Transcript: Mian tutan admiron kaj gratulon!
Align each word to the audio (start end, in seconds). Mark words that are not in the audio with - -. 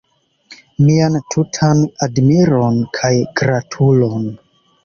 Mian 0.85 1.17
tutan 1.35 1.83
admiron 2.07 2.81
kaj 2.99 3.15
gratulon! 3.43 4.27